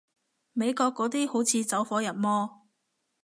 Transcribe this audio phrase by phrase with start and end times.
[0.53, 2.65] 美國嗰啲好似走火入魔